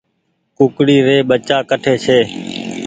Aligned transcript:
ڪُڪڙي 0.57 0.97
ري 1.07 1.17
ٻچا 1.29 1.57
ڪٺي 1.69 1.93
ڇي 2.03 2.19